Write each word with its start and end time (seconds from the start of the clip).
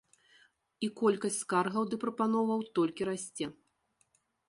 І 0.87 0.89
колькасць 1.01 1.37
скаргаў 1.43 1.83
ды 1.91 2.01
прапановаў 2.07 2.67
толькі 2.81 3.01
расце. 3.15 3.45